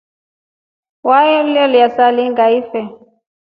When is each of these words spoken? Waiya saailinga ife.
Waiya 1.09 1.87
saailinga 1.95 2.45
ife. 2.59 2.81